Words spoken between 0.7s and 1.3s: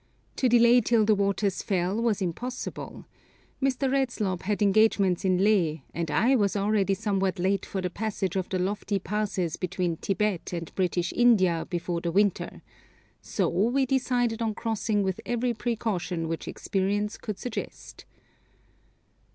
till the